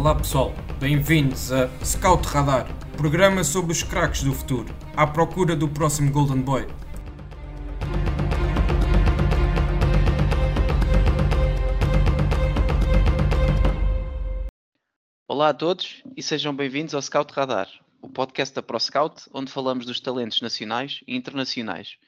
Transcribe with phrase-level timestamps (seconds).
[0.00, 5.68] Olá pessoal, bem-vindos a Scout Radar, programa sobre os craques do futuro, à procura do
[5.68, 6.66] próximo Golden Boy.
[15.28, 17.68] Olá a todos e sejam bem-vindos ao Scout Radar,
[18.00, 21.98] o podcast da ProScout, onde falamos dos talentos nacionais e internacionais.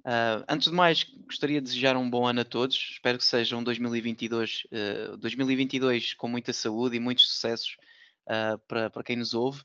[0.00, 2.76] Uh, antes de mais, gostaria de desejar um bom ano a todos.
[2.92, 4.66] Espero que seja um 2022,
[5.12, 7.76] uh, 2022 com muita saúde e muitos sucessos
[8.26, 9.62] uh, para, para quem nos ouve.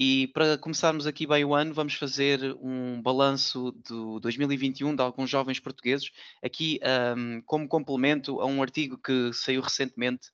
[0.00, 5.28] E para começarmos aqui bem o ano, vamos fazer um balanço do 2021 de alguns
[5.28, 6.78] jovens portugueses, aqui
[7.16, 10.28] um, como complemento a um artigo que saiu recentemente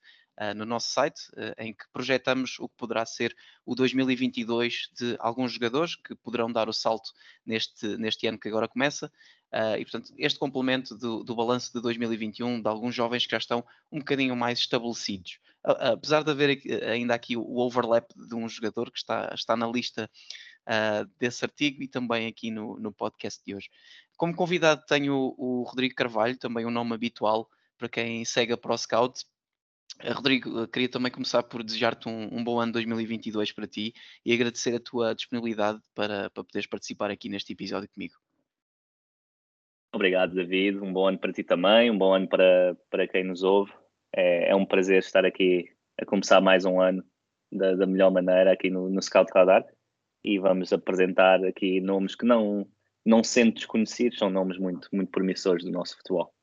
[0.57, 3.35] no nosso site, uh, em que projetamos o que poderá ser
[3.65, 7.13] o 2022 de alguns jogadores que poderão dar o salto
[7.47, 9.11] neste, neste ano que agora começa.
[9.53, 13.39] Uh, e, portanto, este complemento do, do balanço de 2021 de alguns jovens que já
[13.39, 15.39] estão um bocadinho mais estabelecidos.
[15.63, 20.11] apesar de haver ainda aqui o overlap de um jogador que está, está na lista
[20.69, 23.71] uh, desse artigo e também aqui no, no podcast de hoje.
[24.17, 28.57] Como convidado tenho o, o Rodrigo Carvalho, também um nome habitual para quem segue a
[28.57, 29.27] ProScout, eh,
[30.03, 34.75] Rodrigo, queria também começar por desejar-te um, um, bom ano 2022 para ti e agradecer
[34.75, 38.15] a tua disponibilidade para, para poderes participar aqui neste episódio comigo.
[39.95, 40.79] Obrigado, David.
[40.79, 43.73] Um bom ano para ti também, um bom ano para, para quem nos ouve.
[44.13, 45.69] É, é um prazer estar aqui
[46.01, 47.05] a começar mais um ano
[47.51, 49.65] da, da melhor maneira aqui no, no Scout Radar
[50.25, 52.67] e vamos apresentar aqui nomes que não,
[53.05, 56.35] não sendo desconhecidos, são nomes muito, muito promissores do nosso futebol.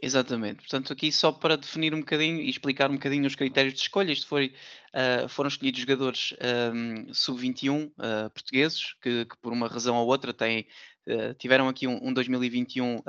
[0.00, 0.58] Exatamente.
[0.58, 4.12] Portanto, aqui só para definir um bocadinho e explicar um bocadinho os critérios de escolha,
[4.12, 4.54] isto foi,
[4.94, 6.34] uh, foram escolhidos jogadores
[6.72, 10.66] um, sub-21 uh, portugueses que, que, por uma razão ou outra têm,
[11.08, 13.02] uh, tiveram aqui um, um 2021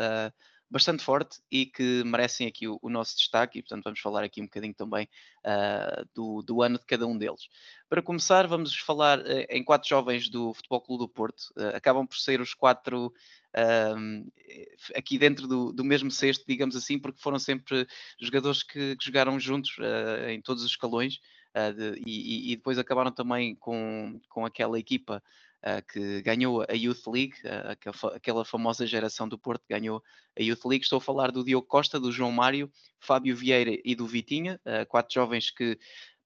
[0.71, 4.39] bastante forte e que merecem aqui o, o, nosso destaque e, portanto, vamos falar aqui
[4.39, 5.09] um bocadinho também
[6.13, 7.49] do, do, ano de cada um deles.
[7.89, 9.19] Para começar, vamos falar
[9.49, 11.51] em quatro jovens do Futebol Clube do Porto.
[11.73, 13.11] acabam por ser os quatro
[13.57, 14.27] um,
[14.95, 17.87] aqui dentro do, do, mesmo cesto, digamos assim, porque foram sempre
[18.19, 21.19] jogadores que, que jogaram juntos uh, em todos os escalões
[21.55, 25.23] uh, de, e, e, depois acabaram também com, com aquela equipa
[25.63, 30.03] uh, que ganhou a Youth League, aquela, aquela, famosa geração do Porto que ganhou
[30.37, 30.83] a Youth League.
[30.83, 35.13] Estou a falar do Diogo Costa, do João Mário, Fábio Vieira e do Vitinha, quatro
[35.13, 35.77] jovens que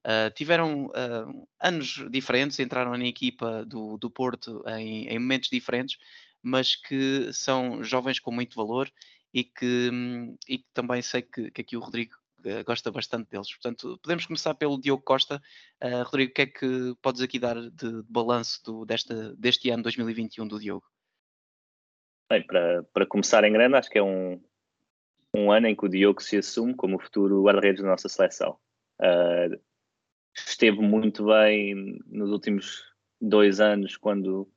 [0.06, 5.98] Uh, tiveram uh, anos diferentes, entraram na equipa do, do Porto em, em, momentos diferentes,
[6.44, 8.92] mas que são jovens com muito valor
[9.34, 13.30] e que, hum, e que também sei que, que aqui o Rodrigo uh, gosta bastante
[13.30, 13.50] deles.
[13.50, 15.42] Portanto, podemos começar pelo Diogo Costa.
[15.82, 19.70] Uh, Rodrigo, o que é que podes aqui dar de, de balanço do, desta, deste
[19.70, 20.86] ano 2021 do Diogo?
[22.30, 24.42] Bem, para, para começar em grande, acho que é um,
[25.36, 28.58] um ano em que o Diogo se assume como o futuro guarda-redes da nossa seleção.
[29.00, 29.60] Uh,
[30.36, 32.84] esteve muito bem nos últimos
[33.20, 34.50] dois anos quando,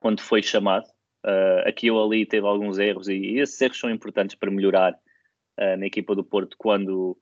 [0.00, 0.88] quando foi chamado.
[1.24, 4.92] Uh, aqui ou ali teve alguns erros e, e, esses erros são importantes para melhorar
[4.92, 7.18] uh, na equipa do Porto quando,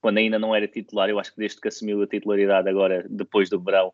[0.00, 1.08] quando ainda não era titular.
[1.10, 3.88] Eu acho que desde que assumiu a titularidade agora, depois do verão,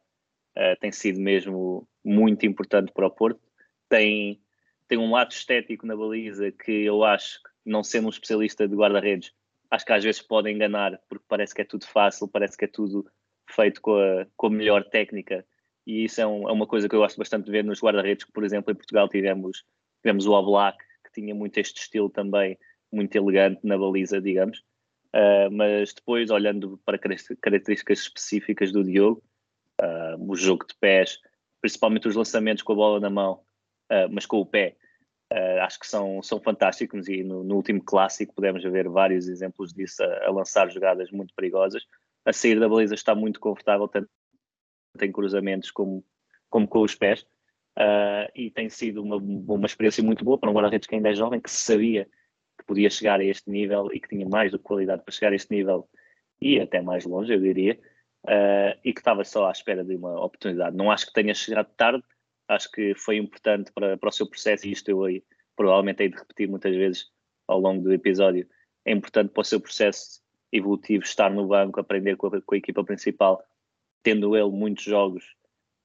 [0.57, 3.41] uh, tem sido mesmo muito importante para o Porto.
[3.89, 4.41] Tem,
[4.87, 8.77] tem um lado estético na baliza que eu acho que, não sendo um especialista de
[8.77, 9.33] guarda-redes,
[9.71, 12.69] acho que às vezes pode enganar porque parece que é tudo fácil, parece que é
[12.69, 13.05] tudo
[13.49, 15.45] feito com a, com a melhor técnica
[15.87, 18.25] e isso é, um, é, uma coisa que eu gosto bastante de ver nos guarda-redes,
[18.25, 19.65] que, por exemplo, em Portugal tivemos,
[20.03, 22.59] tivemos o Oblak, que tinha muito este estilo também,
[22.93, 24.59] muito elegante na baliza, digamos.
[25.15, 29.23] Uh, mas depois, olhando para características específicas do Diogo,
[29.81, 31.19] uh, o jogo de pés,
[31.61, 33.43] principalmente os lançamentos com a bola na mão,
[33.91, 34.77] uh, mas com o pé,
[35.63, 40.03] acho que são, são fantásticos e no, no, último clássico podemos ver vários exemplos disso
[40.03, 41.85] a, a lançar jogadas muito perigosas.
[42.25, 44.11] A sair da baliza está muito confortável, tanto
[44.99, 46.05] tem cruzamentos como,
[46.49, 47.27] como com os pés.
[47.79, 51.15] Uh, e tem sido uma, uma experiência muito boa para um guarda-redes que ainda é
[51.15, 52.07] jovem, que sabia
[52.59, 55.33] que podia chegar a este nível e que tinha mais do que qualidade para chegar
[55.33, 55.89] a este nível
[56.41, 57.79] e até mais longe, eu diria,
[58.27, 60.77] uh, e que estava só à espera de uma oportunidade.
[60.77, 62.03] Não acho que tenha chegado tarde,
[62.49, 65.23] acho que foi importante para, para o seu processo, e isto eu aí,
[65.57, 67.11] provavelmente hei de repetir muitas vezes
[67.47, 68.47] ao longo do episódio,
[68.85, 70.21] é importante para o seu processo
[70.53, 73.43] evolutivo estar no banco, aprender com a, com a equipa principal
[74.03, 75.25] tendo ele muitos jogos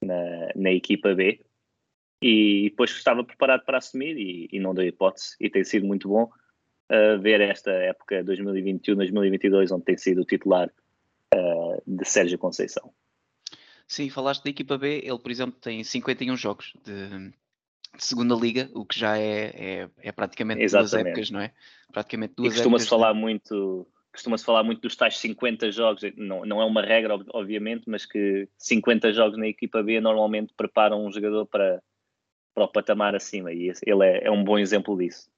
[0.01, 1.41] na, na equipa B,
[2.21, 6.07] e depois estava preparado para assumir e, e não deu hipótese, e tem sido muito
[6.07, 10.71] bom uh, ver esta época 2021-2022, onde tem sido o titular
[11.33, 12.91] uh, de Sérgio Conceição.
[13.88, 17.29] Sim, falaste da equipa B, ele, por exemplo, tem 51 jogos de,
[17.95, 20.91] de segunda liga, o que já é, é, é praticamente Exatamente.
[20.91, 21.53] duas épocas, não é?
[21.91, 26.62] Praticamente duas e costuma-se falar muito costuma-se falar muito dos tais 50 jogos, não, não
[26.62, 31.45] é uma regra, obviamente, mas que 50 jogos na equipa B normalmente preparam um jogador
[31.45, 31.81] para,
[32.53, 35.29] para o patamar acima, e ele é, é um bom exemplo disso.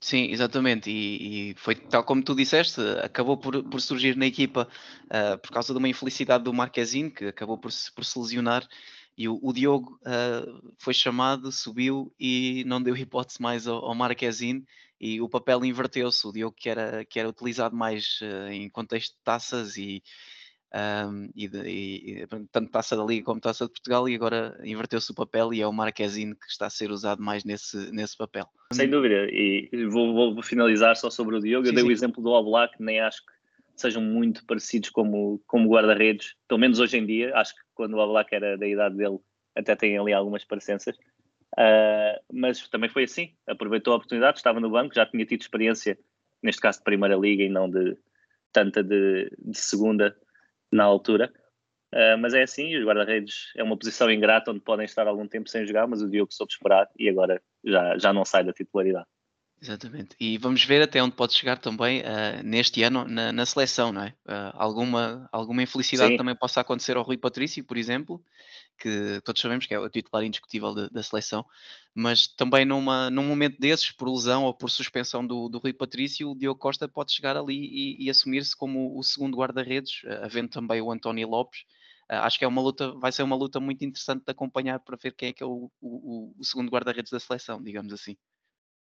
[0.00, 4.68] Sim, exatamente, e, e, foi tal como tu disseste, acabou por, por surgir na equipa
[5.06, 8.68] uh, por causa de uma infelicidade do Marquezine, que acabou por, por se lesionar,
[9.16, 13.94] e o, o Diogo uh, foi chamado, subiu e não deu hipótese mais ao, ao
[13.94, 14.66] Marquezine,
[15.04, 16.26] e o papel inverteu-se.
[16.26, 20.02] O Diogo, que era, que era utilizado mais uh, em contexto de taças e,
[20.74, 25.12] um, e, de, e, tanto taça da Liga como taça de Portugal, e agora inverteu-se
[25.12, 28.46] o papel e é o Marquezine que está a ser usado mais nesse, nesse papel.
[28.72, 31.66] Sem dúvida, e vou, vou finalizar só sobre o Diogo.
[31.66, 31.90] Sim, Eu dei sim.
[31.90, 33.32] o exemplo do Oblak, nem acho que
[33.76, 37.36] sejam muito parecidos como, como guarda-redes, pelo menos hoje em dia.
[37.36, 39.18] Acho que quando o Oblak era da idade dele,
[39.54, 40.96] até tem ali algumas parecenças.
[41.56, 45.96] Uh, mas também foi assim, aproveitou a oportunidade, estava no banco, já tinha tido experiência,
[46.42, 47.96] neste caso de Primeira Liga e não de
[48.52, 50.16] tanta de, de segunda
[50.70, 51.32] na altura.
[51.94, 55.48] Uh, mas é assim, os guarda-redes é uma posição ingrata onde podem estar algum tempo
[55.48, 59.06] sem jogar, mas o Diogo soube esperar e agora já, já não sai da titularidade.
[59.64, 60.14] Exatamente.
[60.20, 64.02] E vamos ver até onde pode chegar também uh, neste ano na, na, seleção, não
[64.02, 64.08] é?
[64.26, 66.16] Uh, alguma, alguma infelicidade Sim.
[66.18, 68.22] também possa acontecer ao Rui Patrício, por exemplo,
[68.78, 71.46] que todos sabemos que é o titular indiscutível de, da seleção,
[71.94, 76.30] mas também numa, num momento desses, por lesão ou por suspensão do, do Rui Patrício,
[76.30, 80.50] o Diogo Costa pode chegar ali e, e assumir-se como o segundo guarda-redes, uh, havendo
[80.50, 81.60] também o António Lopes.
[82.10, 84.98] Uh, acho que é uma luta, vai ser uma luta muito interessante de acompanhar para
[85.02, 88.14] ver quem é que é o, o, o segundo guarda-redes da seleção, digamos assim.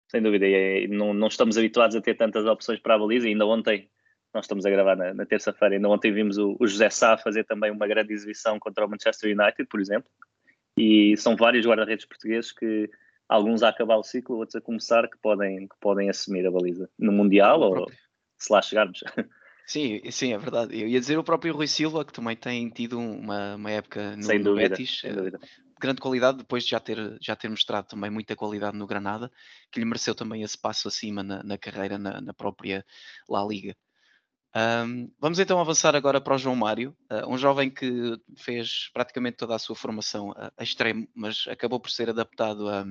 [0.09, 3.45] Sem dúvida, e não, não estamos habituados a ter tantas opções para a baliza, ainda
[3.45, 3.89] ontem
[4.33, 5.75] nós estamos a gravar na, na terça-feira.
[5.75, 9.37] Ainda ontem vimos o, o, José Sá fazer também uma grande exibição contra o Manchester
[9.37, 10.09] United, por exemplo.
[10.77, 12.89] E são vários guarda-redes portugueses que,
[13.27, 16.89] alguns a acabar o ciclo, outros a começar, que podem, que podem assumir a baliza
[16.97, 17.91] no Mundial ou
[18.37, 19.03] se lá chegarmos.
[19.65, 20.81] Sim, sim, é verdade.
[20.81, 24.23] Eu ia dizer o próprio Rui Silva, que também tem tido uma, uma época no,
[24.23, 25.01] sem dúvida, no Betis.
[25.01, 25.41] Sem dúvida.
[25.77, 29.31] De grande qualidade, depois de já ter, já ter mostrado também muita qualidade no Granada,
[29.71, 32.83] que lhe mereceu também esse passo acima na, na carreira na, na própria
[33.29, 33.77] La Liga.
[34.55, 39.37] Um, vamos então avançar agora para o João Mário, uh, um jovem que fez praticamente
[39.37, 42.83] toda a sua formação a, a extremo, mas acabou por ser adaptado a,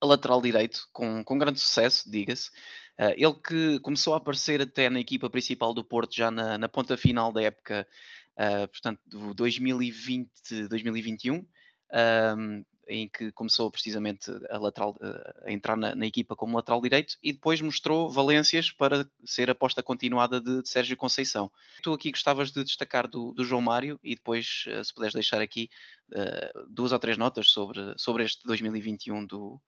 [0.00, 2.50] a lateral direito com, com grande sucesso, diga-se.
[2.98, 6.68] Uh, ele que começou a aparecer até na equipa principal do Porto já na, na
[6.68, 7.86] ponta final da época,
[8.32, 11.46] uh, portanto, do 2020-2021.
[11.92, 14.96] Um, em que começou precisamente a, lateral,
[15.44, 19.82] a entrar na, na, equipa como lateral direito e depois mostrou valências para ser aposta
[19.82, 21.52] continuada de, de Sérgio Conceição.
[21.82, 25.40] Tu aqui gostavas de destacar do, do João Mário e depois, uh, se puderes deixar
[25.40, 25.68] aqui
[26.12, 29.60] uh, duas ou três notas sobre, sobre este 2021 do,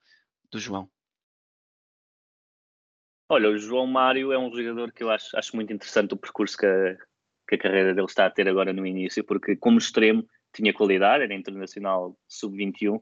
[0.50, 0.90] do João.
[3.28, 6.56] Olha, o João Mário é um jogador que eu acho, acho muito interessante o percurso
[6.56, 6.96] que a,
[7.46, 11.25] que a carreira dele está a ter agora no início, porque como extremo tinha qualidade,
[11.25, 13.00] era internacional sub-21,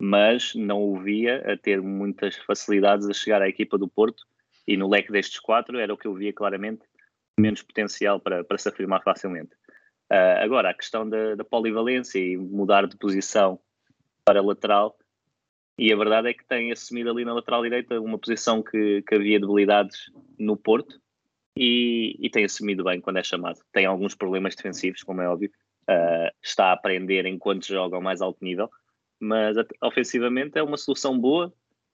[0.00, 4.24] mas não o via a ter muitas facilidades a chegar à equipa do Porto
[4.66, 6.82] e no leque destes quatro era o que eu via claramente
[7.38, 9.54] menos potencial para, para se afirmar facilmente.
[10.12, 13.58] Uh, agora, a questão da, da, polivalência e mudar de posição
[14.24, 14.96] para lateral,
[15.78, 19.14] e a verdade é que tem assumido ali na lateral direita uma posição que, que
[19.14, 21.00] havia debilidades no Porto
[21.56, 23.60] e, e, tem assumido bem quando é chamado.
[23.72, 25.50] Tem alguns problemas defensivos, como é óbvio,
[25.88, 28.70] uh, está a aprender enquanto joga ao mais alto nível,
[29.20, 31.52] mas ofensivamente é uma solução boa,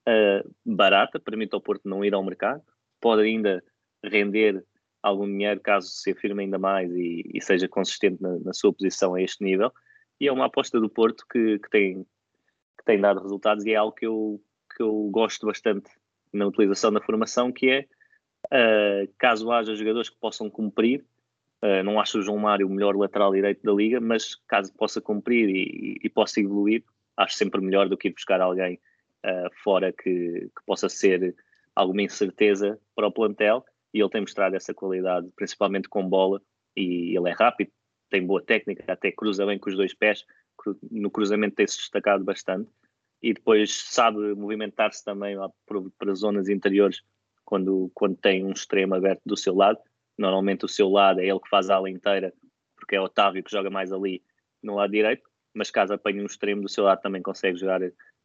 [0.09, 2.63] uh, barata, permite ao Porto não ir ao mercado,
[3.01, 3.63] pode ainda
[4.03, 4.65] render
[5.03, 9.15] algum dinheiro caso se afirme ainda mais e, e seja consistente na, na, sua posição
[9.15, 9.73] a este nível.
[10.21, 13.77] E é uma aposta do Porto que, que, tem, que tem dado resultados e é
[13.77, 14.41] algo que eu,
[14.77, 15.91] que eu gosto bastante
[16.33, 17.87] na utilização da formação, que é
[18.47, 21.05] uh, caso haja jogadores que possam cumprir
[21.63, 25.01] Uh, não acho o João Mário o melhor lateral direito da liga, mas caso possa
[25.01, 26.85] cumprir e, e possa evoluir,
[27.17, 28.79] acho sempre melhor do que ir buscar alguém
[29.25, 31.35] uh, fora que, que, possa ser
[31.75, 33.65] alguma incerteza para o plantel.
[33.93, 36.41] E ele tem mostrado essa qualidade, principalmente com bola,
[36.77, 37.73] e ele é rápido,
[38.09, 40.25] tem boa técnica, até cruza bem com os dois pés.
[40.91, 42.71] No cruzamento tem-se destacado bastante.
[43.21, 45.51] E depois sabe movimentar-se também lá
[45.99, 47.03] para zonas interiores
[47.45, 49.81] quando, quando tem um extremo aberto do seu lado
[50.19, 52.35] Normalmente o seu lado é ele que faz a ala inteira,
[52.77, 54.23] porque é Otávio que joga mais ali
[54.63, 57.81] no lado direito, mas caso apanhe um extremo do seu lado também consegue jogar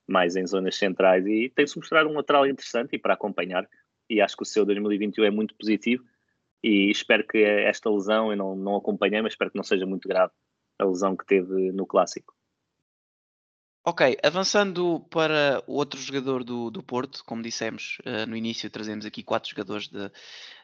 [0.07, 3.69] mais em zonas centrais e tem-se mostrado um lateral interessante e para acompanhar.
[4.09, 6.03] E acho que o seu 2021 é muito positivo
[6.63, 10.07] e espero que esta lesão, eu não, não acompanhei, mas espero que não seja muito
[10.07, 10.31] grave
[10.79, 12.33] a lesão que teve no Clássico.
[13.85, 19.21] Ok, avançando para outro jogador do, do Porto, como dissemos uh, no início, trazemos aqui
[19.21, 20.09] quatro jogadores de,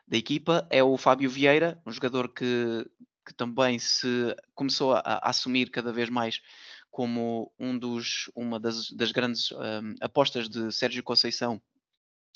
[0.09, 2.85] da equipa, é o Fábio Vieira, um jogador que,
[3.25, 6.41] que também se começou a, a assumir cada vez mais
[6.89, 11.61] como um dos, uma das, das grandes um, apostas de Sérgio Conceição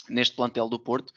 [0.10, 1.14] neste plantel do Porto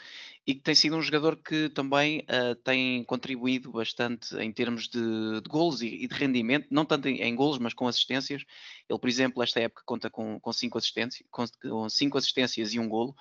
[0.46, 5.40] e que tem sido um jogador que também uh, tem contribuído bastante em termos de,
[5.40, 8.44] de golos e, e, de rendimento, não tanto em, em golos, mas com assistências.
[8.88, 12.78] Ele, por exemplo, esta época conta com, com, cinco, assistências, com, com cinco assistências e
[12.78, 13.14] um golo.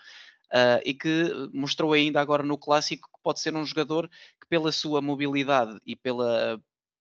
[0.56, 4.08] Uh, e que mostrou ainda agora no clássico que pode ser um jogador
[4.40, 6.58] que, pela sua mobilidade e pela,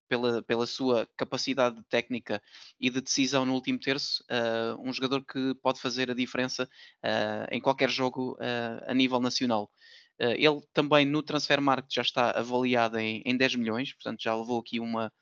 [0.08, 2.42] pela, pela sua capacidade técnica
[2.80, 6.64] e de decisão no último terço, uh, um jogador que pode fazer a diferença
[7.04, 9.70] uh, em qualquer jogo uh, a nível nacional.
[10.18, 14.60] ele também no transfer market já está avaliado em, em 10 milhões, portanto já levou
[14.60, 15.12] aqui uma,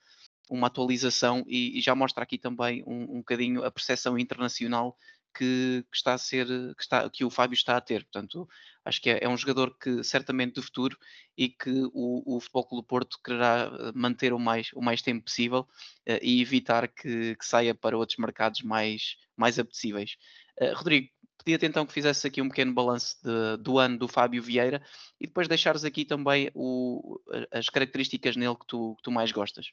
[0.51, 4.97] uma atualização e, e já mostra aqui também um, um bocadinho a percepção internacional
[5.35, 8.05] que, que, está a ser, que, está, que o Fábio está a ter.
[8.05, 8.49] Portanto,
[8.85, 10.97] acho que é, é um jogador que certamente do futuro
[11.37, 15.03] e que o, o Futebol Clube do Porto quererá eh, manter o mais, o mais
[15.03, 15.61] tempo possível
[16.09, 20.17] uh, e evitar que, que, saia para outros mercados mais, mais apetecíveis.
[20.61, 21.09] Uh, Rodrigo,
[21.39, 23.17] pedia-te então que fizesse aqui um pequeno balanço
[23.61, 24.81] do ano do Fábio Vieira
[25.21, 27.21] e depois deixares aqui também o,
[27.51, 29.73] as características nele que tu, que tu mais gostas.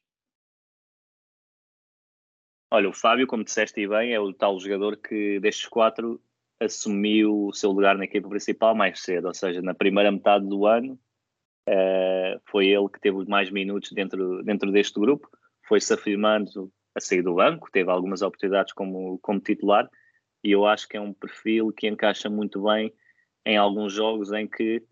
[2.72, 6.22] Olha, o Fábio, como disseste bem, é o tal jogador que destes quatro
[6.60, 10.66] assumiu o seu lugar na equipa principal mais cedo, ou seja, na primeira metade do
[10.66, 11.00] ano
[11.68, 15.28] uh, foi ele que teve mais minutos dentro, dentro deste grupo,
[15.68, 19.90] foi-se afirmando a sair do banco, teve algumas oportunidades como, como titular
[20.44, 22.94] e eu acho que é um perfil que encaixa muito bem
[23.46, 24.84] em alguns jogos em que,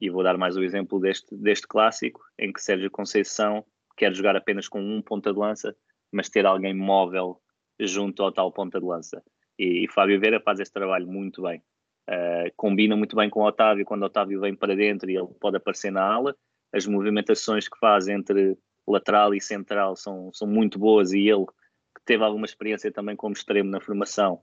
[0.00, 3.64] e vou dar mais o exemplo deste, deste clássico, em que Sérgio Conceição
[3.96, 5.74] quer jogar apenas com um ponta de lança
[6.12, 7.40] mas ter alguém móvel
[7.80, 9.22] junto ao tal ponta de lança.
[9.58, 11.62] E, e Fábio Vera faz esse trabalho muito bem.
[12.08, 15.28] Uh, combina muito bem com o Otávio quando o Otávio vem para dentro e ele
[15.40, 16.36] pode aparecer na ala.
[16.72, 22.04] As movimentações que faz entre lateral e central são, são muito boas e ele, que
[22.04, 24.42] teve alguma experiência também como extremo na formação,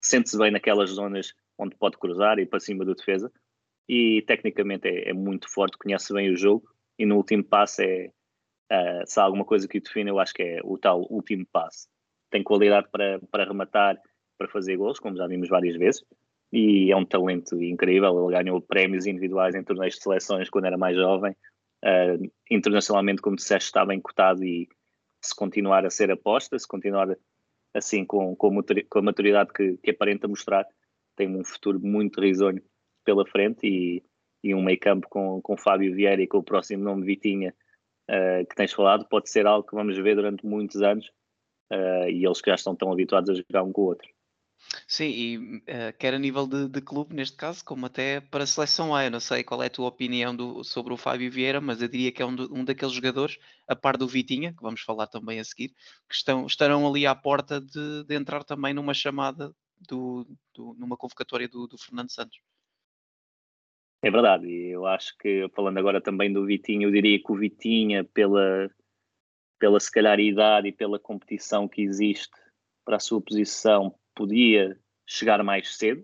[0.00, 3.32] sente-se bem naquelas zonas onde pode cruzar e para cima do defesa.
[3.88, 8.12] E tecnicamente é, é muito forte, conhece bem o jogo e no último passo é,
[8.70, 11.44] Uh, se há alguma coisa que o define, eu acho que é o tal último
[11.50, 11.88] passo.
[12.30, 13.98] Tem qualidade para, para rematar,
[14.38, 16.04] para fazer gols, como já vimos várias vezes,
[16.52, 18.30] e é um talento incrível.
[18.30, 21.34] Ele ganhou prémios individuais em torneios de seleções quando era mais jovem.
[21.84, 24.68] Uh, internacionalmente, como disseste, está bem cotado e
[25.20, 27.16] se continuar a ser aposta, se continuar
[27.74, 28.62] assim com, com,
[28.94, 30.66] a maturidade que, que aparenta mostrar,
[31.16, 32.62] tem um futuro muito risonho
[33.04, 34.02] pela frente e,
[34.42, 37.54] e um meio campo com, com Fábio Vieira e com o próximo nome Vitinha
[38.10, 41.06] uh, que tens falado pode ser algo que vamos ver durante muitos anos
[41.72, 44.08] uh, e eles que já estão tão habituados a jogar um com o outro.
[44.86, 48.46] Sim, e uh, quer a nível de, de, clube, neste caso, como até para a
[48.46, 49.04] seleção A.
[49.04, 51.88] Eu não sei qual é a tua opinião do, sobre o Fábio Vieira, mas eu
[51.88, 55.06] diria que é um, do, um, daqueles jogadores, a par do Vitinha, que vamos falar
[55.06, 55.70] também a seguir,
[56.08, 59.52] que estão, estarão ali à porta de, de entrar também numa chamada,
[59.88, 62.38] do, do numa convocatória do, do Fernando Santos.
[64.02, 67.36] É verdade, e eu acho que, falando agora também do Vitinho, eu diria que o
[67.36, 68.70] Vitinha, pela,
[69.58, 72.30] pela se calhar idade e pela competição que existe
[72.82, 76.02] para a sua posição, podia chegar mais cedo,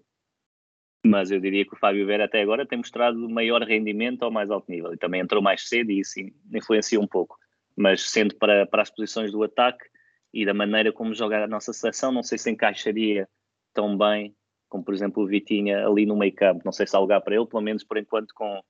[1.06, 4.50] mas eu diria que o Fábio Vera até agora tem mostrado maior rendimento ao mais
[4.50, 6.20] alto nível e também entrou mais cedo e isso
[6.52, 7.38] influencia um pouco.
[7.74, 9.84] Mas sendo para, para as posições do ataque
[10.34, 13.28] e da maneira como joga a nossa seleção, não sei se encaixaria
[13.72, 14.34] tão bem
[14.68, 16.62] como por exemplo o Vitinha ali no meio campo.
[16.64, 18.62] Não sei se há lugar para ele, pelo menos por enquanto com,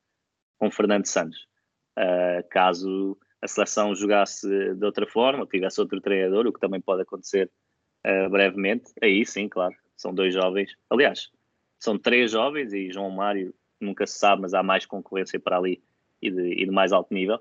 [0.58, 1.46] com Fernando Santos.
[1.98, 6.80] Uh, caso a seleção jogasse de outra forma, ou tivesse outro treinador, o que também
[6.80, 7.50] pode acontecer
[8.06, 10.76] uh, brevemente, aí sim, claro, são dois jovens.
[10.90, 11.30] Aliás,
[11.78, 15.82] são três jovens e João Mário nunca se sabe, mas há mais concorrência para ali
[16.20, 17.38] e de, e de mais alto nível.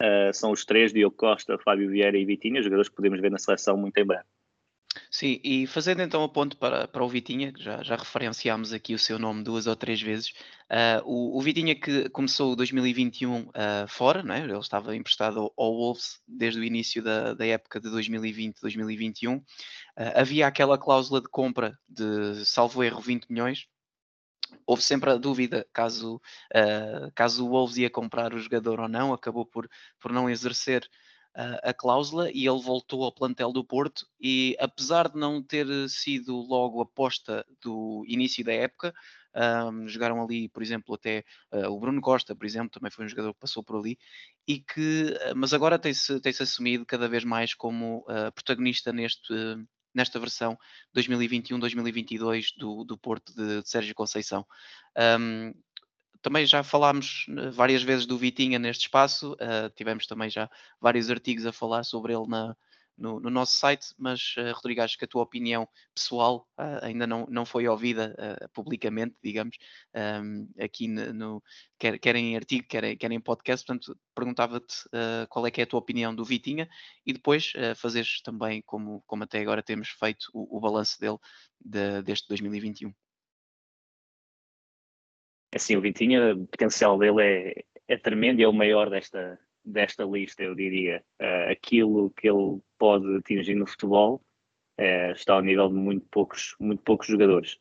[0.00, 3.38] Uh, são os três, Diogo Costa, Fábio Vieira e Vitinha, jogadores que podemos ver na
[3.38, 4.24] seleção muito em breve.
[5.10, 8.94] Sim, e fazendo então o ponto para, para o Vitinha, que já, já referenciámos aqui
[8.94, 10.30] o seu nome duas ou três vezes,
[10.70, 14.40] uh, o, o Vitinha que começou 2021 uh, ah, fora, não é?
[14.40, 19.44] ele estava emprestado ao, Wolves desde o início da, da época de 2020-2021, uh,
[19.96, 23.66] ah, havia aquela cláusula de compra de, salvo erro, 20 milhões,
[24.66, 29.12] houve sempre a dúvida caso, uh, caso o Wolves ia comprar o jogador ou não,
[29.12, 29.68] acabou por,
[30.00, 30.88] por não exercer
[31.34, 36.36] a, cláusula e ele voltou ao plantel do Porto e apesar de não ter sido
[36.36, 38.92] logo aposta do início da época,
[39.70, 43.08] um, jogaram ali, por exemplo, até uh, o Bruno Costa, por exemplo, também foi um
[43.08, 43.98] jogador que passou por ali,
[44.46, 49.32] e que, mas agora tem-se tem -se assumido cada vez mais como uh, protagonista neste,
[49.94, 50.58] nesta versão
[50.96, 54.46] 2021-2022 do, do Porto de, de Sérgio Conceição.
[54.96, 55.52] Um,
[56.22, 61.10] também já falámos eh, várias vezes do Vitinha neste espaço, uh, tivemos também já vários
[61.10, 62.56] artigos a falar sobre ele na,
[62.98, 67.06] no, no, nosso site, mas uh, Rodrigo, acho que a tua opinião pessoal uh, ainda
[67.06, 69.56] não, não foi ouvida uh, publicamente, digamos,
[69.94, 71.42] um, aqui no, no,
[71.78, 74.76] quer, quer em artigo, quer, quer em podcast, portanto perguntava-te
[75.28, 76.68] qual é que é a tua opinião do Vitinha
[77.06, 81.18] e depois fazeres também, como, como até agora temos feito, o, o balanço dele
[81.60, 82.92] de, deste 2021.
[85.58, 90.04] Assim, o Vitinha, o potencial dele é, é tremendo e é o maior desta, desta
[90.04, 91.02] lista, eu diria.
[91.20, 94.22] Uh, aquilo que ele pode atingir no futebol
[94.78, 97.58] uh, está ao nível de muito poucos, muito poucos jogadores.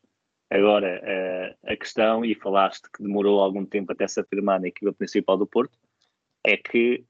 [0.51, 4.94] Agora, uh, a questão, e falaste que demorou algum tempo até se afirmar na equipa
[4.94, 5.75] principal do Porto,
[6.46, 7.04] é que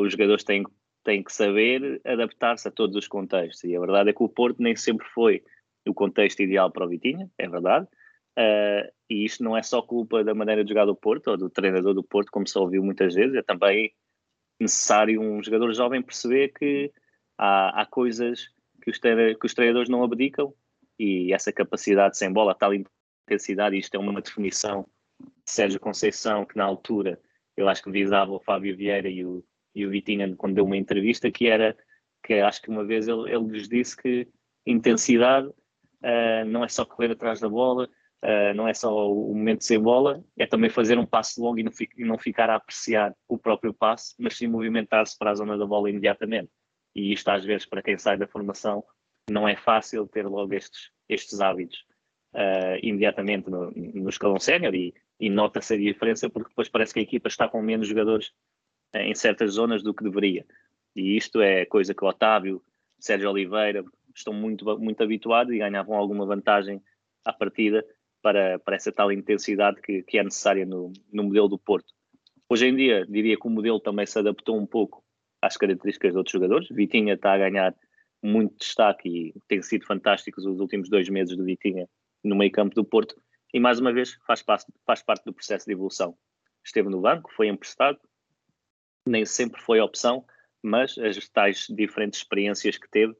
[0.00, 0.64] os jogadores têm,
[1.04, 3.62] têm que saber adaptar-se a todos os contextos.
[3.64, 5.44] E a verdade é que o Porto nem sempre foi
[5.86, 7.86] o contexto ideal para o Vitinha, é verdade.
[8.38, 11.48] Uh, e isto não é só culpa da maneira de jogar do Porto ou do
[11.48, 13.92] treinador do Porto, como se ouviu muitas vezes, é também
[14.60, 16.92] necessário um jogador jovem perceber que
[17.38, 18.48] há, há coisas
[18.82, 20.52] que os, que os treinadores não abdicam
[20.98, 24.86] e essa capacidade sem bola, tal intensidade, isto é uma definição
[25.20, 27.20] de Sérgio Conceição, que na altura
[27.56, 30.76] eu acho que visava o Fábio Vieira e o, e o Vitinha quando deu uma
[30.76, 31.76] entrevista, que era
[32.22, 34.28] que acho que uma vez ele, ele lhes disse que
[34.66, 37.88] intensidade uh, não é só correr atrás da bola,
[38.26, 41.60] Uh, não é só o momento de ser bola, é também fazer um passo longo
[41.60, 45.34] e não, e não ficar a apreciar o próprio passo, mas sim movimentar-se para a
[45.34, 46.50] zona da bola imediatamente.
[46.92, 48.82] E isto, às vezes, para quem sai da formação,
[49.30, 51.84] não é fácil ter logo estes, estes hábitos
[52.34, 56.98] uh, imediatamente no, no escalão sénior e, e nota-se a diferença porque depois parece que
[56.98, 58.32] a equipa está com menos jogadores
[58.92, 60.44] uh, em certas zonas do que deveria.
[60.96, 62.60] E isto é coisa que o Otávio,
[62.98, 66.82] Sérgio Oliveira estão muito, muito habituados e ganhavam alguma vantagem
[67.24, 67.84] à partida
[68.26, 71.94] para, para essa tal intensidade que, que é necessária no, no modelo do Porto.
[72.48, 75.04] Hoje em dia, diria que o modelo também se adaptou um pouco
[75.40, 76.68] às características de outros jogadores.
[76.68, 77.72] Vitinha está a ganhar
[78.20, 81.88] muito destaque e tem sido fantásticos os últimos dois meses do Vitinha
[82.24, 83.14] no meio campo do Porto.
[83.54, 84.44] E mais uma vez faz,
[84.84, 86.18] faz parte do processo de evolução.
[86.64, 88.00] Esteve no banco, foi emprestado,
[89.06, 90.24] nem sempre foi opção,
[90.60, 93.14] mas as tais diferentes experiências que teve,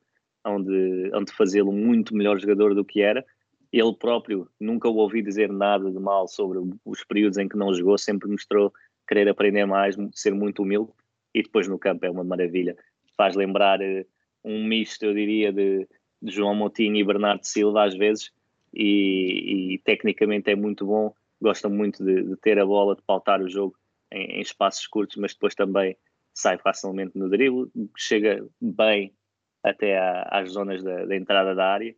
[0.44, 3.24] onde, onde fazê-lo muito melhor jogador do que era,
[3.72, 7.74] ele próprio nunca o ouvi dizer nada de mal sobre os períodos em que não
[7.74, 8.72] jogou, sempre mostrou
[9.06, 10.90] querer aprender mais, ser muito humilde
[11.34, 12.76] e depois no campo é uma maravilha.
[13.16, 14.06] Faz lembrar uh,
[14.44, 15.86] um misto, eu diria, de,
[16.20, 18.32] de, João Moutinho e Bernardo Silva às vezes
[18.72, 23.40] e, e tecnicamente é muito bom, gosta muito de, de, ter a bola, de pautar
[23.40, 23.76] o jogo
[24.12, 25.96] em, em espaços curtos, mas depois também
[26.34, 29.12] sai facilmente no drible, chega bem
[29.62, 29.98] até
[30.30, 31.94] às zonas da, da entrada da área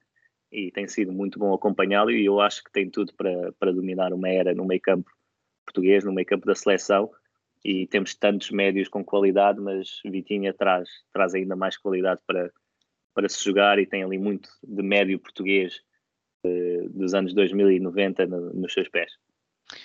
[0.51, 4.13] e tem sido muito bom acompanhá-lo e eu acho que tem tudo para, para dominar
[4.13, 5.11] uma era no meio campo
[5.65, 7.11] português, no meio campo da seleção
[7.65, 12.51] e temos tantos médios com qualidade, mas Vitinha traz, traz ainda mais qualidade para,
[13.15, 15.81] para se jogar e tem ali muito de médio português
[16.45, 19.13] uh, dos anos 2090 no, nos seus pés.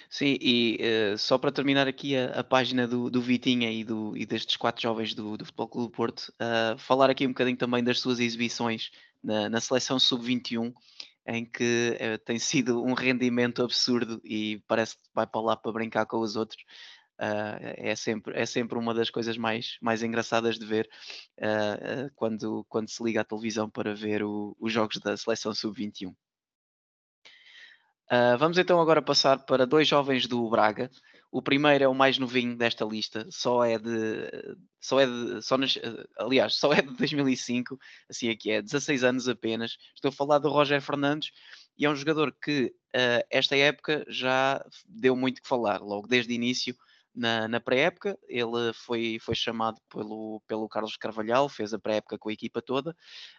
[0.09, 4.15] Sim, e uh, só para terminar aqui a, a página do, do Vitinha e, do,
[4.15, 7.57] e destes quatro jovens do, do Futebol Clube do Porto, uh, falar aqui um bocadinho
[7.57, 8.91] também das suas exibições
[9.23, 10.73] na, na seleção sub-21,
[11.25, 15.71] em que uh, tem sido um rendimento absurdo e parece que vai para lá para
[15.71, 16.61] brincar com os outros.
[17.19, 20.89] Uh, é, sempre, é sempre uma das coisas mais, mais engraçadas de ver
[21.39, 26.13] uh, quando, quando se liga à televisão para ver o, os jogos da seleção sub-21.
[28.37, 30.89] vamos então agora passar para dois jovens do Braga,
[31.33, 34.29] o primeiro é o mais novinho desta lista, só é de.
[34.79, 35.41] Só é de.
[35.41, 35.79] Só nas,
[36.15, 37.75] aliás, só é de 2005,
[38.07, 39.75] assim aqui é, 16 anos apenas.
[39.95, 41.31] Estou a falar do Roger Fernandes
[41.75, 42.65] e é um jogador que
[42.95, 46.75] uh, esta época já deu muito que falar, logo desde o início.
[47.15, 52.29] Na, na pré-época, ele foi, foi chamado pelo, pelo Carlos Carvalhal, fez a pré-época com
[52.29, 52.91] a equipa toda,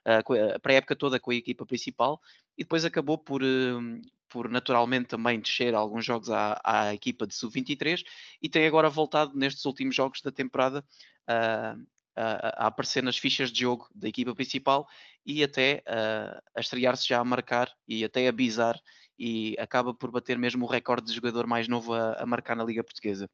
[0.05, 2.21] uh, a pré-época toda com a equipa principal,
[2.59, 4.01] e depois acabou por, uh,
[4.35, 8.03] por naturalmente também descer alguns jogos à, à equipa de sub-23
[8.43, 10.85] e tem agora voltado nestes últimos jogos da temporada
[11.31, 14.89] uh, a, a, aparecer nas fichas de jogo da equipa principal
[15.25, 18.77] e até uh, a estrear-se já a marcar e até a bizar
[19.17, 22.65] e acaba por bater mesmo o recorde de jogador mais novo a, a marcar na
[22.65, 23.31] Liga Portuguesa.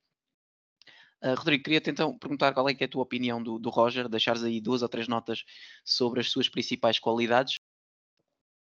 [1.25, 4.43] Uh, Rodrigo, queria-te então perguntar qual é, é a tua opinião do, do Roger, deixares
[4.43, 5.45] aí duas ou três notas
[5.83, 7.59] sobre as suas principais qualidades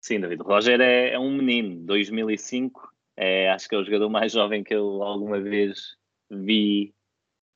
[0.00, 0.42] Sim, David.
[0.42, 2.88] Roger é, é um menino, 2005.
[3.16, 5.96] É, acho que é o jogador mais jovem que eu alguma vez
[6.30, 6.94] vi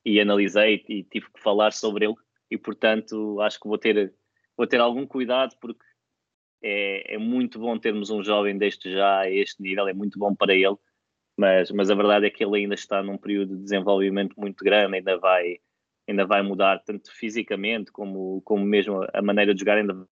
[0.05, 2.15] e analisei e tive que falar sobre ele.
[2.51, 4.13] E, portanto, acho que vou ter,
[4.57, 5.83] vou ter algum cuidado porque
[6.61, 10.33] é, é muito bom termos um jovem deste já a este nível, é muito bom
[10.33, 10.77] para ele,
[11.37, 14.97] mas, mas a verdade é que ele ainda está num período de desenvolvimento muito grande,
[14.97, 15.57] ainda vai,
[16.07, 20.07] ainda vai mudar tanto fisicamente como, como mesmo a maneira de jogar ainda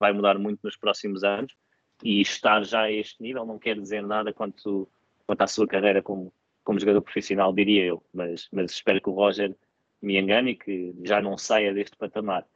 [0.00, 1.54] vai mudar muito nos próximos anos
[2.02, 4.88] e estar já a este nível não quer dizer nada quanto,
[5.26, 6.32] quanto à sua carreira como,
[6.64, 9.54] como jogador profissional, diria eu, mas, mas espero que o Roger
[10.00, 12.46] me engane e que já não saia deste patamar.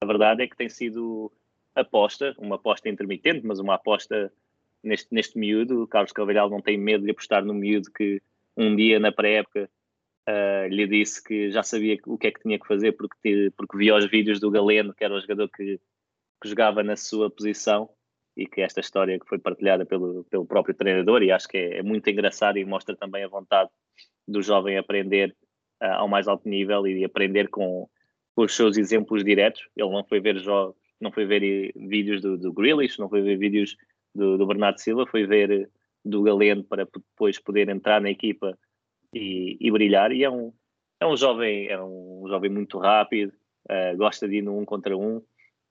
[0.00, 1.32] A verdade é que tem sido
[1.74, 4.30] aposta, uma aposta intermitente, mas uma aposta
[4.82, 5.82] neste, neste miúdo.
[5.82, 8.20] O Carlos Carvalhal não tem medo de apostar no miúdo que
[8.56, 9.70] um dia na pré-época
[10.28, 13.78] uh, lhe disse que já sabia o que é que tinha que fazer porque, porque
[13.78, 15.80] via os vídeos do Galeno, que era o jogador que,
[16.42, 17.88] que jogava na sua posição
[18.36, 21.78] e que esta história que foi partilhada pelo, pelo próprio treinador e acho que é,
[21.78, 23.70] é muito engraçado e mostra também a vontade
[24.26, 25.36] do jovem aprender
[25.82, 27.88] uh, ao mais alto nível e aprender com,
[28.34, 29.68] com os seus exemplos diretos.
[29.76, 33.20] Ele não foi ver jogos não foi ver eh, vídeos do, do Grealish, não foi
[33.22, 33.76] ver vídeos
[34.14, 35.68] do, do Bernardo Silva, foi ver eh,
[36.04, 38.56] do Galeno para depois poder entrar na equipa
[39.12, 40.12] e, e, brilhar.
[40.12, 40.52] E é um,
[41.00, 43.32] é um jovem, é um jovem muito rápido,
[43.68, 45.20] uh, gosta de ir no um contra um,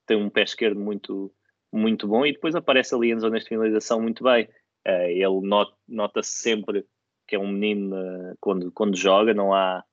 [0.05, 1.33] tem um pé esquerdo muito,
[1.71, 4.45] muito bom e depois aparece ali em zonas de finalização muito bem.
[4.87, 6.85] Uh, ele not, nota-se sempre
[7.27, 9.83] que é um menino uh, quando, quando joga, não há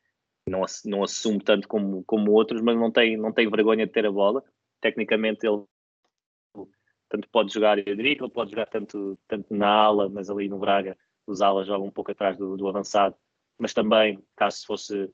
[0.49, 4.07] não, não assume tanto como, como outros, mas não tem, não tem vergonha de ter
[4.07, 4.43] a bola
[4.81, 5.65] tecnicamente ele
[7.09, 11.43] tanto pode jogar ele pode jogar tanto, tanto na ala, mas ali no Braga os
[11.43, 13.15] alas jogam um pouco atrás do, do avançado,
[13.59, 15.11] mas também, caso fosse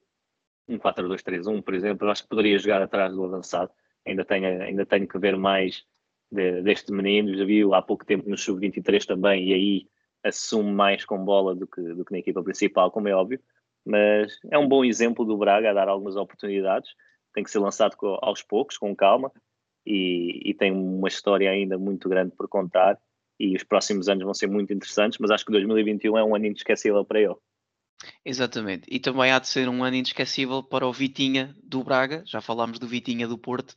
[0.68, 3.70] um 4-2-3-1, por exemplo, eu acho que poderia jogar atrás do avançado.
[4.06, 5.84] Ainda tenho, ainda tenho que ver mais
[6.30, 9.88] de, deste menino, já viu há pouco tempo no Sub-23 também, e aí
[10.22, 13.40] assume mais com bola do que, do que na equipa principal, como é óbvio,
[13.84, 16.90] mas é um bom exemplo do Braga a dar algumas oportunidades,
[17.34, 19.30] tem que ser lançado aos poucos, com calma,
[19.86, 22.98] e, e, tem uma história ainda muito grande por contar
[23.38, 26.46] e os próximos anos vão ser muito interessantes, mas acho que 2021 é um ano
[26.46, 27.34] inesquecível para ele.
[28.24, 32.40] Exatamente, e também há de ser um ano inesquecível para o Vitinha do Braga, já
[32.40, 33.76] falámos do Vitinha do Porto,